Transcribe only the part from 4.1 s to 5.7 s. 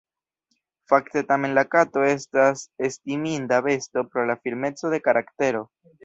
pro la firmeco de karaktero.